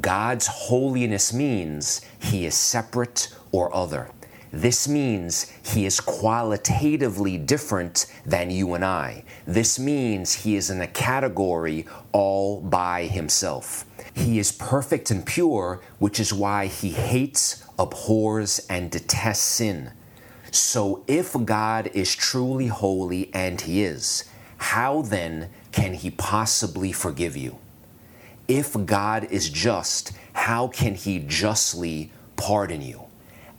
God's 0.00 0.46
holiness 0.46 1.32
means 1.32 2.00
he 2.20 2.46
is 2.46 2.54
separate 2.54 3.34
or 3.50 3.74
other. 3.74 4.08
This 4.52 4.86
means 4.86 5.50
he 5.64 5.84
is 5.84 5.98
qualitatively 5.98 7.38
different 7.38 8.06
than 8.24 8.52
you 8.52 8.74
and 8.74 8.84
I. 8.84 9.24
This 9.48 9.80
means 9.80 10.32
he 10.32 10.54
is 10.54 10.70
in 10.70 10.80
a 10.80 10.86
category 10.86 11.86
all 12.12 12.60
by 12.60 13.06
himself. 13.06 13.84
He 14.14 14.38
is 14.38 14.52
perfect 14.52 15.10
and 15.10 15.26
pure, 15.26 15.80
which 15.98 16.18
is 16.18 16.32
why 16.32 16.66
he 16.66 16.90
hates, 16.90 17.64
abhors, 17.78 18.64
and 18.70 18.90
detests 18.90 19.42
sin. 19.42 19.90
So, 20.50 21.04
if 21.06 21.34
God 21.44 21.90
is 21.94 22.14
truly 22.14 22.68
holy, 22.68 23.34
and 23.34 23.60
he 23.60 23.82
is, 23.82 24.24
how 24.56 25.02
then 25.02 25.50
can 25.72 25.94
he 25.94 26.10
possibly 26.10 26.92
forgive 26.92 27.36
you? 27.36 27.58
if 28.48 28.76
God 28.86 29.24
is 29.30 29.48
just, 29.48 30.12
how 30.32 30.68
can 30.68 30.94
he 30.94 31.18
justly 31.20 32.10
pardon 32.36 32.82
you? 32.82 33.04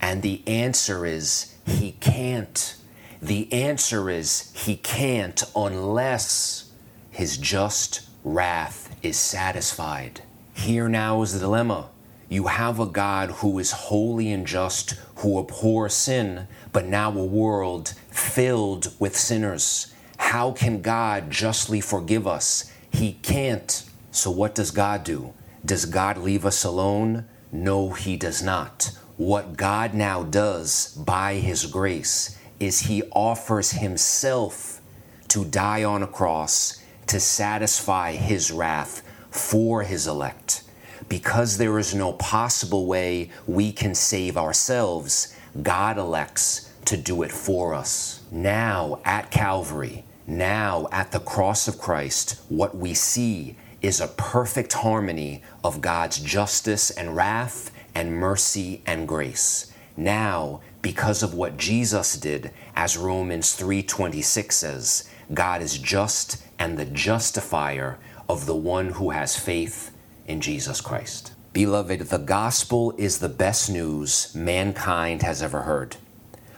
And 0.02 0.22
the 0.22 0.44
answer 0.48 1.06
is 1.06 1.56
he 1.66 1.94
can't. 1.94 2.76
The 3.22 3.52
answer 3.52 4.10
is 4.10 4.52
he 4.54 4.76
can't 4.78 5.44
unless 5.56 6.70
his 7.10 7.38
just 7.38 8.08
wrath 8.24 8.96
is 9.02 9.18
satisfied. 9.18 10.22
Here 10.56 10.88
now 10.88 11.22
is 11.22 11.34
the 11.34 11.40
dilemma. 11.40 11.90
You 12.30 12.48
have 12.48 12.80
a 12.80 12.88
God 12.88 13.30
who 13.30 13.60
is 13.60 13.72
holy 13.72 14.32
and 14.32 14.48
just, 14.48 14.92
who 15.18 15.38
abhors 15.38 15.94
sin, 15.94 16.48
but 16.72 16.86
now 16.86 17.12
a 17.12 17.24
world 17.24 17.94
filled 18.10 18.92
with 18.98 19.16
sinners. 19.16 19.94
How 20.18 20.54
can 20.54 20.82
God 20.82 21.30
justly 21.30 21.82
forgive 21.82 22.26
us? 22.26 22.72
He 22.90 23.14
can't. 23.22 23.84
So, 24.10 24.32
what 24.32 24.56
does 24.56 24.72
God 24.72 25.04
do? 25.04 25.34
Does 25.64 25.86
God 25.86 26.18
leave 26.18 26.46
us 26.46 26.64
alone? 26.64 27.26
No, 27.52 27.92
He 27.92 28.18
does 28.18 28.42
not. 28.42 28.98
What 29.18 29.58
God 29.58 29.94
now 29.94 30.24
does 30.24 30.96
by 30.96 31.36
His 31.36 31.68
grace 31.68 32.40
is 32.60 32.80
He 32.80 33.04
offers 33.12 33.72
Himself 33.72 34.82
to 35.28 35.46
die 35.46 35.84
on 35.84 36.02
a 36.02 36.08
cross 36.08 36.82
to 37.08 37.20
satisfy 37.20 38.14
His 38.14 38.52
wrath 38.52 39.04
for 39.36 39.84
His 39.84 40.08
elect. 40.08 40.64
Because 41.10 41.58
there 41.58 41.78
is 41.78 41.94
no 41.94 42.14
possible 42.14 42.88
way 42.88 43.30
we 43.46 43.72
can 43.72 43.94
save 43.94 44.38
ourselves, 44.38 45.36
God 45.62 45.98
elects 45.98 46.72
to 46.86 46.98
do 46.98 47.22
it 47.24 47.32
for 47.32 47.74
us. 47.74 48.22
Now 48.32 49.00
at 49.06 49.32
Calvary, 49.32 50.06
now 50.28 50.88
at 50.92 51.12
the 51.12 51.20
cross 51.20 51.68
of 51.68 51.78
Christ, 51.78 52.42
what 52.50 52.76
we 52.76 52.94
see 52.94 53.56
is 53.82 54.02
a 54.02 54.08
perfect 54.08 54.74
harmony 54.74 55.44
of 55.64 55.82
God's 55.82 56.20
justice 56.20 56.90
and 56.90 57.16
wrath 57.16 57.72
and 57.94 58.14
mercy 58.14 58.82
and 58.86 59.08
grace. 59.08 59.72
Now, 59.96 60.62
because 60.82 61.24
of 61.24 61.34
what 61.34 61.58
Jesus 61.58 62.18
did, 62.18 62.52
as 62.76 62.98
Romans 62.98 63.56
3:26 63.56 64.52
says, 64.52 65.10
God 65.34 65.62
is 65.62 65.78
just 65.78 66.38
and 66.60 66.78
the 66.78 66.86
justifier 66.86 67.98
of 68.28 68.46
the 68.46 68.56
one 68.56 68.90
who 68.90 69.12
has 69.12 69.38
faith 69.38 69.92
in 70.28 70.42
Jesus 70.42 70.82
Christ. 70.82 71.34
Beloved, 71.54 72.02
the 72.02 72.18
gospel 72.18 72.94
is 72.98 73.20
the 73.20 73.30
best 73.30 73.70
news 73.70 74.34
mankind 74.36 75.22
has 75.22 75.42
ever 75.42 75.62
heard. 75.62 75.96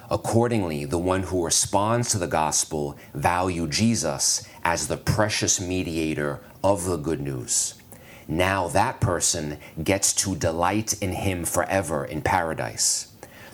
Accordingly, 0.09 0.85
the 0.85 0.97
one 0.97 1.23
who 1.23 1.45
responds 1.45 2.09
to 2.11 2.17
the 2.17 2.27
gospel 2.27 2.97
value 3.13 3.67
Jesus 3.67 4.47
as 4.63 4.87
the 4.87 4.97
precious 4.97 5.59
mediator 5.59 6.39
of 6.63 6.85
the 6.85 6.97
good 6.97 7.19
news. 7.19 7.75
Now 8.27 8.67
that 8.69 8.99
person 8.99 9.57
gets 9.83 10.13
to 10.13 10.35
delight 10.35 11.01
in 11.01 11.11
him 11.11 11.45
forever 11.45 12.05
in 12.05 12.21
paradise. 12.21 13.06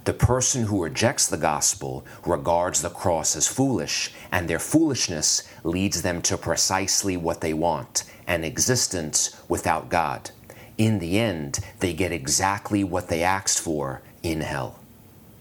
The 0.05 0.13
person 0.13 0.63
who 0.63 0.83
rejects 0.83 1.27
the 1.27 1.37
gospel 1.37 2.05
regards 2.25 2.81
the 2.81 2.89
cross 2.89 3.35
as 3.37 3.47
foolish, 3.47 4.11
and 4.31 4.49
their 4.49 4.59
foolishness 4.59 5.43
leads 5.63 6.01
them 6.01 6.21
to 6.23 6.37
precisely 6.37 7.15
what 7.15 7.41
they 7.41 7.53
want 7.53 8.03
an 8.27 8.43
existence 8.43 9.41
without 9.49 9.89
God. 9.89 10.31
In 10.77 10.99
the 10.99 11.19
end, 11.19 11.59
they 11.79 11.93
get 11.93 12.11
exactly 12.11 12.83
what 12.83 13.07
they 13.09 13.23
asked 13.23 13.59
for 13.59 14.01
in 14.23 14.41
hell. 14.41 14.79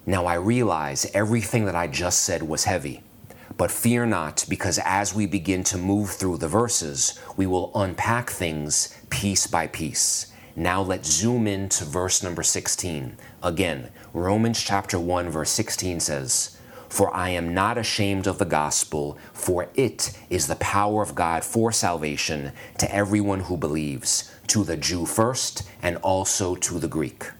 Now 0.06 0.26
I 0.26 0.34
realize 0.34 1.10
everything 1.14 1.64
that 1.66 1.76
I 1.76 1.86
just 1.86 2.20
said 2.20 2.42
was 2.42 2.64
heavy, 2.64 3.02
But 3.56 3.70
fear 3.70 4.06
not, 4.06 4.44
because 4.48 4.78
as 4.84 5.14
we 5.14 5.26
begin 5.26 5.62
to 5.64 5.78
move 5.78 6.10
through 6.10 6.38
the 6.38 6.48
verses, 6.48 7.18
we 7.36 7.46
will 7.46 7.70
unpack 7.74 8.30
things 8.30 8.96
piece 9.10 9.46
by 9.46 9.66
piece. 9.66 10.32
Now 10.56 10.82
let's 10.82 11.10
zoom 11.10 11.46
in 11.46 11.68
to 11.70 11.84
verse 11.84 12.22
number 12.22 12.42
16. 12.42 13.16
Again, 13.42 13.90
Romans 14.14 14.62
chapter 14.62 14.98
1, 14.98 15.30
verse 15.30 15.50
16 15.52 15.98
says, 16.00 16.58
For 16.90 17.14
I 17.16 17.30
am 17.30 17.54
not 17.54 17.78
ashamed 17.78 18.26
of 18.26 18.36
the 18.36 18.44
gospel, 18.44 19.16
for 19.32 19.70
it 19.74 20.12
is 20.28 20.46
the 20.46 20.56
power 20.56 21.00
of 21.00 21.14
God 21.14 21.44
for 21.44 21.72
salvation 21.72 22.52
to 22.76 22.94
everyone 22.94 23.40
who 23.40 23.56
believes, 23.56 24.30
to 24.48 24.64
the 24.64 24.76
Jew 24.76 25.06
first, 25.06 25.62
and 25.80 25.96
also 25.98 26.54
to 26.56 26.78
the 26.78 26.88
Greek. 26.88 27.30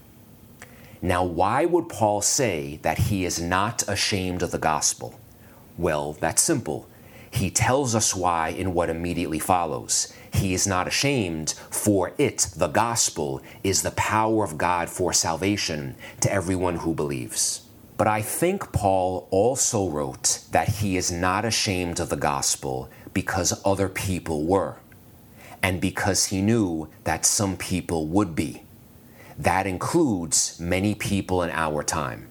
Now, 1.03 1.23
why 1.25 1.67
would 1.67 1.91
Paul 1.91 2.23
say 2.23 2.79
that 2.81 2.97
he 3.01 3.27
is 3.27 3.39
not 3.39 3.87
ashamed 3.87 4.43
of 4.43 4.51
the 4.51 4.57
gospel? 4.57 5.21
Well, 5.77 6.15
that's 6.15 6.43
simple. 6.43 6.89
He 7.31 7.51
tells 7.51 7.95
us 7.95 8.15
why 8.15 8.49
in 8.49 8.73
what 8.73 8.89
immediately 8.89 9.39
follows. 9.39 10.11
He 10.33 10.55
is 10.55 10.67
not 10.67 10.89
ashamed, 10.89 11.51
for 11.71 12.13
it, 12.19 12.49
the 12.57 12.69
gospel, 12.69 13.43
is 13.63 13.83
the 13.83 13.91
power 13.93 14.45
of 14.45 14.59
God 14.59 14.89
for 14.89 15.13
salvation 15.13 15.95
to 16.21 16.33
everyone 16.33 16.77
who 16.77 16.95
believes. 16.95 17.63
But 17.97 18.09
I 18.09 18.23
think 18.23 18.73
Paul 18.73 19.29
also 19.31 19.89
wrote 19.89 20.41
that 20.51 20.69
he 20.69 20.97
is 20.97 21.13
not 21.13 21.45
ashamed 21.45 22.01
of 22.01 22.09
the 22.09 22.17
gospel 22.17 22.89
because 23.13 23.61
other 23.65 23.89
people 23.89 24.45
were, 24.45 24.77
and 25.63 25.81
because 25.81 26.27
he 26.27 26.41
knew 26.41 26.89
that 27.05 27.27
some 27.27 27.57
people 27.57 28.07
would 28.09 28.35
be. 28.35 28.63
That 29.39 29.67
includes 29.67 30.59
many 30.59 30.95
people 30.95 31.43
in 31.43 31.51
our 31.51 31.83
time. 31.83 32.29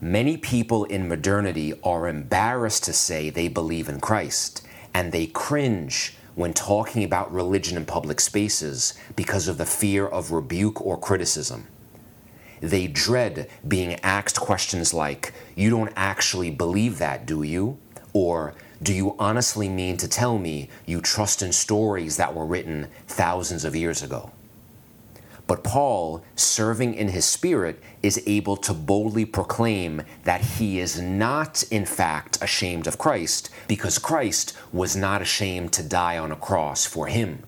Many 0.00 0.36
people 0.36 0.84
in 0.84 1.08
modernity 1.08 1.72
are 1.82 2.08
embarrassed 2.08 2.84
to 2.84 2.92
say 2.92 3.30
they 3.30 3.48
believe 3.48 3.88
in 3.88 4.00
Christ, 4.00 4.66
and 4.92 5.12
they 5.12 5.26
cringe 5.26 6.14
when 6.36 6.52
talking 6.52 7.02
about 7.02 7.32
religion 7.32 7.76
in 7.76 7.84
public 7.86 8.20
spaces 8.20 8.94
because 9.16 9.48
of 9.48 9.58
the 9.58 9.66
fear 9.66 10.06
of 10.06 10.30
rebuke 10.30 10.80
or 10.80 10.96
criticism. 10.96 11.66
They 12.60 12.86
dread 12.86 13.50
being 13.66 13.94
asked 14.00 14.38
questions 14.38 14.94
like, 14.94 15.32
You 15.56 15.70
don't 15.70 15.92
actually 15.96 16.50
believe 16.50 16.98
that, 16.98 17.26
do 17.26 17.42
you? 17.42 17.78
Or, 18.12 18.54
Do 18.82 18.92
you 18.92 19.16
honestly 19.18 19.68
mean 19.70 19.96
to 19.96 20.08
tell 20.08 20.38
me 20.38 20.68
you 20.84 21.00
trust 21.00 21.42
in 21.42 21.52
stories 21.52 22.18
that 22.18 22.34
were 22.34 22.46
written 22.46 22.88
thousands 23.08 23.64
of 23.64 23.74
years 23.74 24.02
ago? 24.02 24.30
But 25.46 25.62
Paul, 25.62 26.24
serving 26.34 26.94
in 26.94 27.08
his 27.08 27.24
spirit, 27.24 27.80
is 28.02 28.22
able 28.26 28.56
to 28.56 28.74
boldly 28.74 29.24
proclaim 29.24 30.02
that 30.24 30.40
he 30.40 30.80
is 30.80 31.00
not, 31.00 31.62
in 31.70 31.86
fact, 31.86 32.38
ashamed 32.42 32.88
of 32.88 32.98
Christ, 32.98 33.50
because 33.68 33.98
Christ 33.98 34.56
was 34.72 34.96
not 34.96 35.22
ashamed 35.22 35.72
to 35.74 35.84
die 35.84 36.18
on 36.18 36.32
a 36.32 36.36
cross 36.36 36.84
for 36.84 37.06
him. 37.06 37.44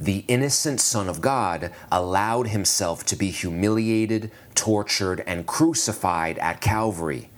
The 0.00 0.24
innocent 0.26 0.80
Son 0.80 1.08
of 1.08 1.20
God 1.20 1.70
allowed 1.92 2.48
himself 2.48 3.04
to 3.06 3.16
be 3.16 3.30
humiliated, 3.30 4.30
tortured, 4.54 5.22
and 5.26 5.46
crucified 5.46 6.38
at 6.38 6.60
Calvary. 6.62 7.28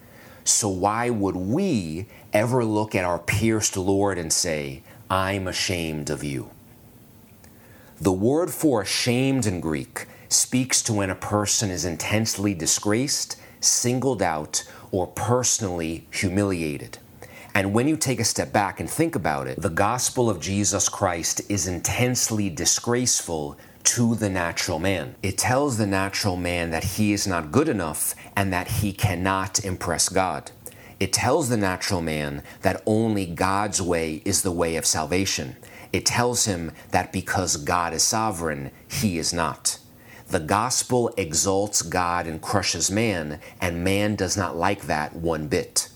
So, 0.44 0.68
why 0.68 1.10
would 1.10 1.36
we 1.36 2.06
ever 2.32 2.64
look 2.64 2.94
at 2.94 3.04
our 3.04 3.18
pierced 3.18 3.76
Lord 3.76 4.18
and 4.18 4.32
say, 4.32 4.82
I'm 5.10 5.48
ashamed 5.48 6.10
of 6.10 6.22
you? 6.22 6.53
The 8.04 8.12
word 8.12 8.50
for 8.50 8.82
ashamed 8.82 9.46
in 9.46 9.60
Greek 9.60 10.04
speaks 10.28 10.82
to 10.82 10.92
when 10.92 11.08
a 11.08 11.14
person 11.14 11.70
is 11.70 11.86
intensely 11.86 12.52
disgraced, 12.52 13.40
singled 13.60 14.20
out, 14.20 14.62
or 14.90 15.06
personally 15.06 16.06
humiliated. 16.10 16.98
And 17.54 17.72
when 17.72 17.88
you 17.88 17.96
take 17.96 18.20
a 18.20 18.24
step 18.24 18.52
back 18.52 18.78
and 18.78 18.90
think 18.90 19.16
about 19.16 19.46
it, 19.46 19.58
the 19.58 19.70
gospel 19.70 20.28
of 20.28 20.38
Jesus 20.38 20.86
Christ 20.90 21.40
is 21.48 21.66
intensely 21.66 22.50
disgraceful 22.50 23.56
to 23.84 24.14
the 24.14 24.28
natural 24.28 24.78
man. 24.78 25.14
It 25.22 25.38
tells 25.38 25.78
the 25.78 25.86
natural 25.86 26.36
man 26.36 26.72
that 26.72 26.84
he 26.84 27.14
is 27.14 27.26
not 27.26 27.52
good 27.52 27.70
enough 27.70 28.14
and 28.36 28.52
that 28.52 28.68
he 28.68 28.92
cannot 28.92 29.64
impress 29.64 30.10
God. 30.10 30.50
It 31.00 31.14
tells 31.14 31.48
the 31.48 31.56
natural 31.56 32.02
man 32.02 32.42
that 32.60 32.82
only 32.84 33.24
God's 33.24 33.80
way 33.80 34.20
is 34.26 34.42
the 34.42 34.52
way 34.52 34.76
of 34.76 34.84
salvation 34.84 35.56
it 35.94 36.04
tells 36.04 36.46
him 36.46 36.72
that 36.90 37.12
because 37.12 37.56
God 37.56 37.94
is 37.94 38.02
sovereign, 38.02 38.72
he 38.90 39.16
is 39.16 39.32
not. 39.32 39.78
The 40.26 40.40
gospel 40.40 41.14
exalts 41.16 41.82
God 41.82 42.26
and 42.26 42.42
crushes 42.42 42.90
man, 42.90 43.38
and 43.60 43.84
man 43.84 44.16
does 44.16 44.36
not 44.36 44.56
like 44.56 44.86
that 44.86 45.14
one 45.14 45.46
bit. 45.46 45.88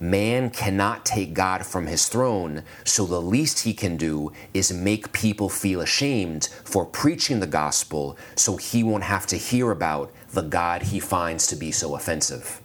Man 0.00 0.50
cannot 0.50 1.06
take 1.06 1.32
God 1.32 1.64
from 1.64 1.86
his 1.86 2.08
throne, 2.08 2.64
so 2.82 3.06
the 3.06 3.22
least 3.22 3.60
he 3.60 3.72
can 3.72 3.96
do 3.96 4.32
is 4.52 4.72
make 4.72 5.12
people 5.12 5.48
feel 5.48 5.80
ashamed 5.80 6.48
for 6.64 6.84
preaching 6.84 7.38
the 7.38 7.46
gospel 7.46 8.18
so 8.34 8.56
he 8.56 8.82
won't 8.82 9.04
have 9.04 9.28
to 9.28 9.36
hear 9.36 9.70
about 9.70 10.12
the 10.32 10.42
God 10.42 10.82
he 10.82 10.98
finds 10.98 11.46
to 11.46 11.54
be 11.54 11.70
so 11.70 11.94
offensive. 11.94 12.60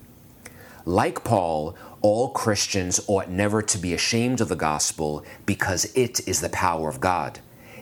Like 0.83 1.23
Paul, 1.23 1.75
all 2.01 2.29
Christians 2.29 2.99
ought 3.07 3.29
never 3.29 3.61
to 3.61 3.77
be 3.77 3.93
ashamed 3.93 4.41
of 4.41 4.49
the 4.49 4.55
gospel 4.55 5.23
because 5.45 5.85
it 5.95 6.27
is 6.27 6.41
the 6.41 6.49
power 6.49 6.89
of 6.89 6.99
God. 6.99 7.39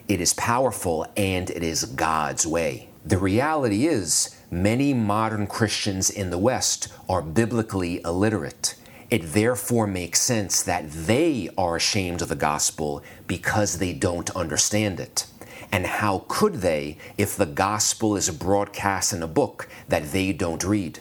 It 0.08 0.20
is 0.20 0.34
powerful 0.34 1.06
and 1.16 1.50
it 1.50 1.64
is 1.64 1.86
God's 1.86 2.46
way. 2.46 2.90
The 3.06 3.18
reality 3.18 3.88
is, 3.88 4.36
many 4.52 4.94
modern 4.94 5.48
Christians 5.48 6.10
in 6.10 6.32
the 6.32 6.38
West 6.38 6.90
are 7.08 7.22
biblically 7.22 8.02
illiterate. 8.04 8.76
It 9.10 9.34
therefore 9.34 9.88
makes 9.88 10.22
sense 10.22 10.62
that 10.64 10.92
they 10.92 11.50
are 11.58 11.78
ashamed 11.78 12.22
of 12.22 12.28
the 12.28 12.36
gospel 12.36 13.02
because 13.26 13.78
they 13.78 13.94
don't 13.94 14.30
understand 14.36 15.00
it. 15.00 15.26
And 15.72 15.86
how 15.86 16.26
could 16.28 16.56
they 16.56 16.98
if 17.18 17.36
the 17.36 17.46
gospel 17.46 18.16
is 18.16 18.30
broadcast 18.30 19.14
in 19.14 19.24
a 19.24 19.28
book 19.28 19.70
that 19.88 20.12
they 20.12 20.34
don't 20.34 20.64
read? 20.64 21.00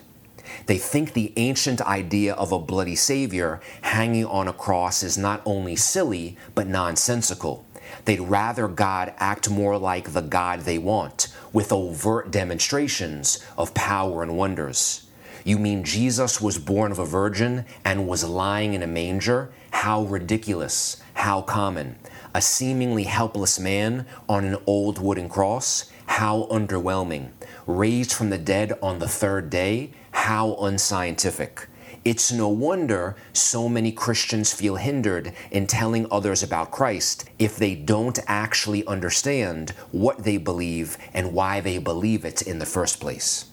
They 0.69 0.77
think 0.77 1.15
the 1.15 1.33
ancient 1.39 1.81
idea 1.81 2.35
of 2.35 2.53
a 2.53 2.59
bloody 2.59 2.95
Savior 2.95 3.59
hanging 3.81 4.27
on 4.27 4.49
a 4.49 4.53
cross 4.53 5.03
is 5.03 5.17
not 5.17 5.41
only 5.47 5.77
silly, 5.77 6.37
but 6.55 6.67
nonsensical. 6.67 7.65
They'd 8.05 8.21
rather 8.21 8.69
God 8.69 9.15
act 9.17 9.49
more 9.49 9.79
like 9.79 10.13
the 10.13 10.21
God 10.21 10.61
they 10.61 10.77
want, 10.77 11.29
with 11.55 11.73
overt 11.73 12.31
demonstrations 12.31 13.43
of 13.57 13.73
power 13.73 14.23
and 14.23 14.37
wonders. 14.37 15.07
You 15.43 15.59
mean 15.59 15.85
Jesus 15.85 16.39
was 16.39 16.59
born 16.59 16.93
of 16.93 16.99
a 16.99 17.07
virgin 17.07 17.65
and 17.83 18.07
was 18.07 18.23
lying 18.23 18.75
in 18.75 18.83
a 18.83 18.87
manger? 18.87 19.51
How 19.71 20.03
ridiculous, 20.03 20.99
how 21.15 21.41
common. 21.41 21.97
A 22.35 22.43
seemingly 22.43 23.05
helpless 23.05 23.59
man 23.59 24.05
on 24.29 24.45
an 24.45 24.59
old 24.67 24.99
wooden 24.99 25.31
cross? 25.31 25.91
How 26.05 26.47
underwhelming. 26.51 27.31
Raised 27.67 28.13
from 28.13 28.29
the 28.29 28.37
dead 28.37 28.79
on 28.83 28.99
the 28.99 29.09
third 29.09 29.49
day? 29.49 29.93
How 30.29 30.57
unscientific. 30.57 31.69
It's 32.05 32.31
no 32.31 32.51
wonder 32.51 33.17
so 33.33 33.67
many 33.67 33.91
Christians 33.91 34.53
feel 34.53 34.77
hindered 34.77 35.33
in 35.51 35.67
telling 35.67 36.07
others 36.11 36.43
about 36.43 36.71
Christ 36.71 37.25
if 37.39 37.57
they 37.57 37.75
don't 37.75 38.19
actually 38.27 38.87
understand 38.87 39.71
what 39.91 40.25
they 40.25 40.37
believe 40.37 40.99
and 41.15 41.33
why 41.33 41.63
they 41.63 41.79
believe 41.79 42.27
it 42.27 42.43
in 42.43 42.59
the 42.59 42.67
first 42.67 43.01
place. 43.01 43.48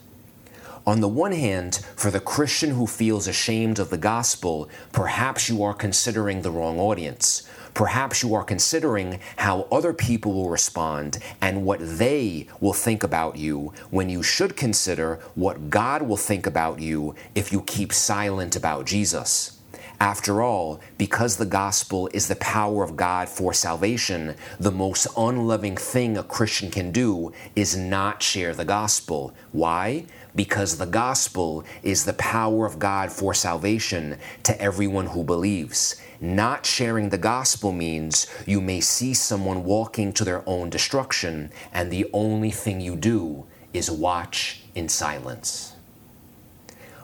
On 0.88 1.02
the 1.02 1.08
one 1.08 1.32
hand, 1.32 1.78
for 1.96 2.12
the 2.12 2.20
Christian 2.20 2.70
who 2.70 2.86
feels 2.86 3.28
ashamed 3.28 3.80
of 3.80 3.90
the 3.90 3.98
gospel, 3.98 4.70
perhaps 4.92 5.50
you 5.50 5.64
are 5.64 5.74
considering 5.74 6.44
the 6.44 6.52
wrong 6.52 6.80
audience. 6.80 7.42
Perhaps 7.74 8.22
you 8.22 8.36
are 8.36 8.44
considering 8.44 9.20
how 9.38 9.68
other 9.72 9.94
people 9.94 10.36
will 10.36 10.50
respond 10.50 11.18
and 11.42 11.66
what 11.66 11.80
they 11.82 12.46
will 12.60 12.72
think 12.72 13.02
about 13.02 13.36
you 13.36 13.74
when 13.90 14.10
you 14.10 14.22
should 14.22 14.56
consider 14.56 15.16
what 15.34 15.72
God 15.72 16.04
will 16.04 16.18
think 16.18 16.46
about 16.46 16.80
you 16.80 17.16
if 17.34 17.52
you 17.52 17.64
keep 17.64 17.92
silent 17.92 18.56
about 18.56 18.86
Jesus. 18.86 19.55
After 20.00 20.42
all, 20.42 20.82
because 20.98 21.38
the 21.38 21.46
gospel 21.46 22.10
is 22.14 22.28
the 22.28 22.36
power 22.36 22.84
of 22.84 22.98
God 22.98 23.30
for 23.30 23.54
salvation, 23.54 24.36
the 24.60 24.72
most 24.72 25.08
unloving 25.18 25.78
thing 25.78 26.18
a 26.18 26.24
Christian 26.24 26.70
can 26.70 26.92
do 26.92 27.32
is 27.56 27.78
not 27.78 28.22
share 28.22 28.54
the 28.54 28.66
gospel. 28.66 29.34
Why? 29.54 30.06
Because 30.36 30.78
the 30.78 30.86
gospel 30.86 31.64
is 31.82 32.04
the 32.04 32.14
power 32.14 32.66
of 32.66 32.78
God 32.78 33.10
for 33.12 33.34
salvation 33.34 34.18
to 34.44 34.60
everyone 34.62 35.08
who 35.08 35.24
believes. 35.24 35.96
Not 36.20 36.66
sharing 36.66 37.10
the 37.10 37.18
gospel 37.18 37.72
means 37.72 38.28
you 38.46 38.60
may 38.60 38.82
see 38.82 39.14
someone 39.14 39.64
walking 39.64 40.12
to 40.14 40.26
their 40.26 40.44
own 40.46 40.70
destruction, 40.70 41.52
and 41.72 41.90
the 41.90 42.10
only 42.12 42.52
thing 42.52 42.82
you 42.82 42.98
do 42.98 43.46
is 43.74 43.90
watch 43.90 44.62
in 44.76 44.90
silence. 44.90 45.75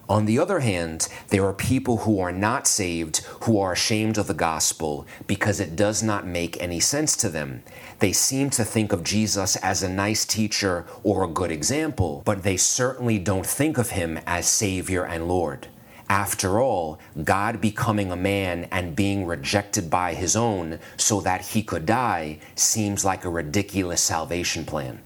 On 0.09 0.25
the 0.25 0.39
other 0.39 0.59
hand, 0.59 1.07
there 1.29 1.45
are 1.45 1.53
people 1.53 1.97
who 1.97 2.19
are 2.19 2.31
not 2.31 2.67
saved 2.67 3.19
who 3.43 3.59
are 3.59 3.71
ashamed 3.71 4.17
of 4.17 4.27
the 4.27 4.33
gospel 4.33 5.05
because 5.25 5.59
it 5.59 5.75
does 5.75 6.03
not 6.03 6.27
make 6.27 6.61
any 6.61 6.79
sense 6.79 7.15
to 7.17 7.29
them. 7.29 7.63
They 7.99 8.11
seem 8.11 8.49
to 8.51 8.65
think 8.65 8.91
of 8.91 9.03
Jesus 9.03 9.55
as 9.57 9.83
a 9.83 9.89
nice 9.89 10.25
teacher 10.25 10.85
or 11.03 11.23
a 11.23 11.27
good 11.29 11.51
example, 11.51 12.23
but 12.25 12.43
they 12.43 12.57
certainly 12.57 13.19
don't 13.19 13.45
think 13.45 13.77
of 13.77 13.91
him 13.91 14.19
as 14.25 14.47
Savior 14.47 15.05
and 15.05 15.27
Lord. 15.27 15.67
After 16.09 16.59
all, 16.59 16.99
God 17.23 17.61
becoming 17.61 18.11
a 18.11 18.17
man 18.17 18.67
and 18.69 18.97
being 18.97 19.25
rejected 19.25 19.89
by 19.89 20.13
his 20.13 20.35
own 20.35 20.79
so 20.97 21.21
that 21.21 21.41
he 21.41 21.63
could 21.63 21.85
die 21.85 22.39
seems 22.53 23.05
like 23.05 23.23
a 23.23 23.29
ridiculous 23.29 24.01
salvation 24.01 24.65
plan. 24.65 24.99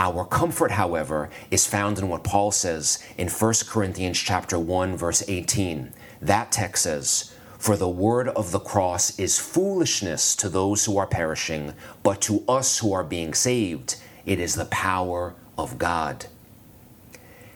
Our 0.00 0.24
comfort, 0.24 0.70
however, 0.70 1.28
is 1.50 1.66
found 1.66 1.98
in 1.98 2.08
what 2.08 2.22
Paul 2.22 2.52
says 2.52 3.00
in 3.16 3.28
1 3.28 3.54
Corinthians 3.68 4.18
chapter 4.18 4.58
1 4.58 4.96
verse 4.96 5.24
18. 5.26 5.92
That 6.22 6.52
text 6.52 6.84
says, 6.84 7.32
"For 7.58 7.76
the 7.76 7.88
word 7.88 8.28
of 8.28 8.52
the 8.52 8.60
cross 8.60 9.18
is 9.18 9.40
foolishness 9.40 10.36
to 10.36 10.48
those 10.48 10.84
who 10.84 10.96
are 10.98 11.06
perishing, 11.06 11.74
but 12.04 12.20
to 12.22 12.44
us 12.48 12.78
who 12.78 12.92
are 12.92 13.02
being 13.02 13.34
saved, 13.34 13.96
it 14.24 14.38
is 14.38 14.54
the 14.54 14.66
power 14.66 15.34
of 15.56 15.78
God." 15.78 16.26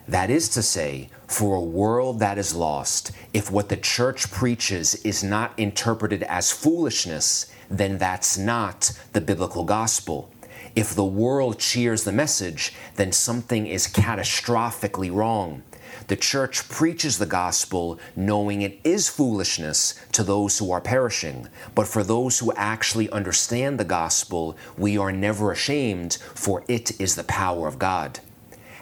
That 0.09 0.29
is 0.29 0.49
to 0.51 0.63
say, 0.63 1.11
for 1.29 1.55
a 1.55 1.61
world 1.61 2.19
that 2.19 2.39
is 2.39 2.55
lost, 2.55 3.13
if 3.33 3.53
what 3.53 3.69
the 3.69 3.77
church 3.77 4.33
preaches 4.33 4.97
is 4.97 5.23
not 5.23 5.53
interpreted 5.57 6.25
as 6.25 6.51
foolishness, 6.51 7.47
then 7.71 7.99
that's 7.99 8.37
not 8.37 8.91
the 9.13 9.21
biblical 9.21 9.63
gospel. 9.63 10.29
If 10.75 10.95
the 10.95 11.05
world 11.05 11.59
cheers 11.59 12.05
the 12.05 12.13
message, 12.13 12.73
then 12.97 13.13
something 13.13 13.67
is 13.67 13.87
catastrophically 13.87 15.13
wrong. 15.13 15.63
The 16.07 16.17
church 16.17 16.69
preaches 16.69 17.19
the 17.19 17.27
gospel 17.27 17.99
knowing 18.17 18.63
it 18.63 18.81
is 18.83 19.09
foolishness 19.09 19.95
to 20.13 20.25
those 20.25 20.59
who 20.59 20.73
are 20.73 20.81
perishing. 20.81 21.49
But 21.75 21.89
for 21.89 22.03
those 22.03 22.39
who 22.39 22.53
actually 22.55 23.11
understand 23.11 23.79
the 23.79 23.85
gospel, 23.85 24.57
we 24.79 24.97
are 24.97 25.13
never 25.13 25.53
ashamed, 25.53 26.15
for 26.35 26.65
it 26.69 26.99
is 27.01 27.17
the 27.17 27.25
power 27.25 27.69
of 27.69 27.79
God. 27.79 28.21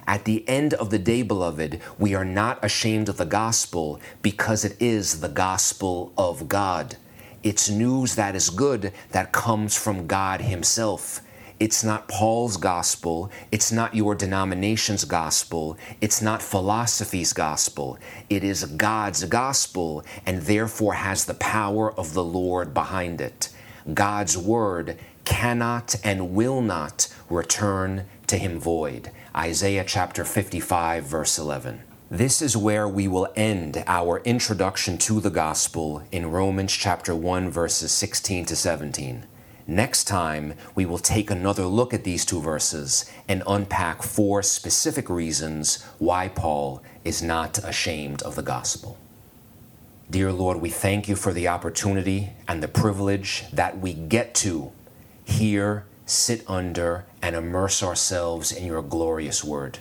At 0.07 0.25
the 0.25 0.49
end 0.49 0.75
of 0.75 0.91
the 0.91 0.99
day, 0.99 1.23
beloved, 1.23 1.81
we 1.99 2.15
are 2.15 2.25
not 2.25 2.65
ashamed 2.65 3.09
of 3.09 3.17
the 3.17 3.27
gospel 3.27 4.01
because 4.23 4.65
it 4.65 4.77
is 4.81 5.21
the 5.21 5.29
gospel 5.29 6.13
of 6.17 6.49
God. 6.49 6.97
It's 7.43 7.69
news 7.69 8.15
that 8.15 8.37
is 8.37 8.51
good 8.51 8.93
that 9.11 9.33
comes 9.33 9.77
from 9.77 10.07
God 10.07 10.41
Himself. 10.41 11.23
It's 11.61 11.85
not 11.85 12.09
Paul's 12.09 12.57
gospel. 12.57 13.31
It's 13.53 13.71
not 13.71 13.95
your 13.95 14.15
denomination's 14.15 15.05
gospel. 15.05 15.77
It's 16.01 16.23
not 16.23 16.41
philosophy's 16.41 17.35
gospel. 17.35 17.99
It 18.31 18.43
is 18.43 18.65
God's 18.65 19.27
gospel 19.27 20.03
and 20.25 20.41
therefore 20.41 20.95
has 20.95 21.27
the 21.27 21.35
power 21.35 21.93
of 21.93 22.15
the 22.15 22.25
Lord 22.25 22.73
behind 22.73 23.21
it. 23.21 23.51
God's 23.93 24.39
word 24.39 24.97
cannot 25.27 25.97
and 26.03 26.33
will 26.35 26.63
not 26.63 27.09
return 27.29 28.07
to 28.29 28.39
him 28.39 28.59
void. 28.59 29.11
Isaiah 29.37 29.85
chapter 29.87 30.25
55, 30.25 31.05
verse 31.05 31.39
11. 31.39 31.83
This 32.11 32.41
is 32.41 32.57
where 32.57 32.89
we 32.89 33.07
will 33.07 33.29
end 33.37 33.85
our 33.87 34.21
introduction 34.21 34.97
to 34.99 35.21
the 35.21 35.31
gospel 35.31 36.03
in 36.11 36.31
Romans 36.31 36.73
chapter 36.73 37.15
1, 37.15 37.51
verses 37.51 37.93
16 37.93 38.47
to 38.47 38.57
17. 38.57 39.27
Next 39.71 40.09
time, 40.09 40.55
we 40.75 40.85
will 40.85 40.99
take 40.99 41.31
another 41.31 41.65
look 41.65 41.95
at 41.95 42.03
these 42.03 42.25
two 42.25 42.41
verses 42.41 43.09
and 43.29 43.45
unpack 43.47 44.03
four 44.03 44.43
specific 44.43 45.09
reasons 45.09 45.85
why 46.01 46.27
Paul 46.27 46.83
is 47.05 47.23
not 47.23 47.57
ashamed 47.63 48.21
of 48.23 48.35
the 48.35 48.43
gospel. 48.43 48.99
Dear 50.11 50.33
Lord, 50.33 50.61
we 50.61 50.71
thank 50.71 51.09
you 51.09 51.15
for 51.15 51.33
the 51.33 51.47
opportunity 51.47 52.31
and 52.49 52.61
the 52.61 52.67
privilege 52.67 53.45
that 53.53 53.79
we 53.79 53.93
get 53.93 54.35
to 54.47 54.73
hear 55.25 55.85
sit 56.05 56.43
under, 56.49 57.07
and 57.23 57.37
immerse 57.37 57.81
ourselves 57.81 58.51
in 58.51 58.67
your 58.67 58.83
glorious 58.83 59.45
word. 59.45 59.79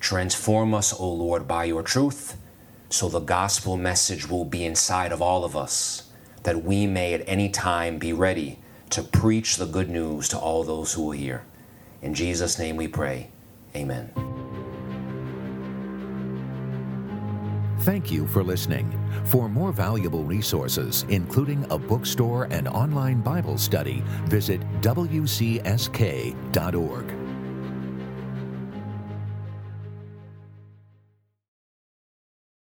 Transform 0.00 0.74
us, 0.74 0.92
O 0.92 1.10
Lord, 1.10 1.48
by 1.48 1.64
your 1.64 1.82
truth, 1.82 2.36
so 2.90 3.08
the 3.08 3.20
gospel 3.20 3.78
message 3.78 4.28
will 4.28 4.44
be 4.44 4.66
inside 4.66 5.12
of 5.12 5.22
all 5.22 5.46
of 5.46 5.56
us, 5.56 6.10
that 6.42 6.62
we 6.62 6.86
may 6.86 7.14
at 7.14 7.26
any 7.26 7.48
time 7.48 7.96
be 7.96 8.12
ready 8.12 8.58
to 8.94 9.02
preach 9.02 9.56
the 9.56 9.66
good 9.66 9.90
news 9.90 10.28
to 10.28 10.38
all 10.38 10.62
those 10.62 10.92
who 10.92 11.02
will 11.02 11.10
hear. 11.10 11.44
In 12.02 12.14
Jesus' 12.14 12.58
name 12.58 12.76
we 12.76 12.86
pray. 12.86 13.30
Amen. 13.74 14.12
Thank 17.80 18.10
you 18.10 18.26
for 18.26 18.42
listening. 18.42 18.90
For 19.24 19.48
more 19.48 19.72
valuable 19.72 20.24
resources, 20.24 21.04
including 21.08 21.66
a 21.70 21.78
bookstore 21.78 22.44
and 22.50 22.68
online 22.68 23.20
Bible 23.20 23.58
study, 23.58 24.02
visit 24.26 24.60
WCSK.org. 24.80 25.64